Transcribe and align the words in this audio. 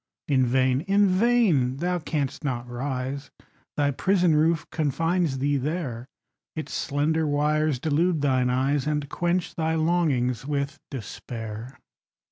In 0.27 0.47
vain 0.47 0.81
in 0.87 1.05
vain! 1.07 1.77
Thou 1.77 1.99
canst 1.99 2.43
not 2.43 2.67
rise: 2.67 3.29
Thy 3.77 3.91
prison 3.91 4.33
roof 4.35 4.65
confines 4.71 5.37
thee 5.37 5.57
there; 5.57 6.07
Its 6.55 6.73
slender 6.73 7.27
wires 7.27 7.77
delude 7.77 8.21
thine 8.21 8.49
eyes, 8.49 8.87
And 8.87 9.07
quench 9.09 9.53
thy 9.53 9.75
longings 9.75 10.43
with 10.43 10.79
despair. 10.89 11.77